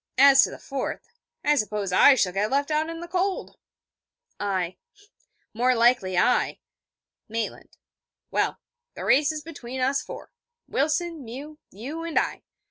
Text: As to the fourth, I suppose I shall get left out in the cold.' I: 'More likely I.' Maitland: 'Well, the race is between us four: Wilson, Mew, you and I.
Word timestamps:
As 0.17 0.41
to 0.41 0.49
the 0.49 0.57
fourth, 0.57 1.07
I 1.45 1.53
suppose 1.53 1.91
I 1.93 2.15
shall 2.15 2.33
get 2.33 2.49
left 2.49 2.71
out 2.71 2.89
in 2.89 3.01
the 3.01 3.07
cold.' 3.07 3.55
I: 4.39 4.77
'More 5.53 5.75
likely 5.75 6.17
I.' 6.17 6.57
Maitland: 7.29 7.77
'Well, 8.31 8.57
the 8.95 9.05
race 9.05 9.31
is 9.31 9.43
between 9.43 9.79
us 9.79 10.01
four: 10.01 10.31
Wilson, 10.67 11.23
Mew, 11.23 11.59
you 11.69 12.03
and 12.03 12.17
I. 12.17 12.41